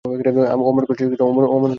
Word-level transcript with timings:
অমন 0.61 0.83
করছিস 0.85 1.07
কেন? 1.11 1.29